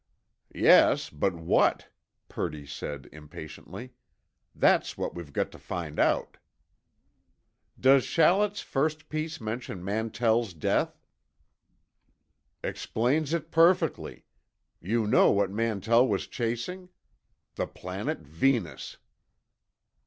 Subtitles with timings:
[0.55, 1.89] "Yes, but what?"
[2.27, 3.93] Purdy said impatiently.
[4.55, 6.37] "That's what we've got to find out."
[7.79, 10.99] "Does Shallett's first piece mention Mantell's death?"
[12.63, 14.25] "Explains it perfectly.
[14.81, 16.89] You know what Mantell was chasing?
[17.53, 18.97] The planet Venus!"